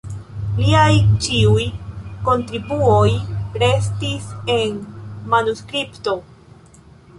Liaj 0.59 0.93
ĉiuj 1.25 1.65
kontribuoj 2.29 3.11
restis 3.65 4.33
en 4.57 4.75
manuskripto. 5.37 6.19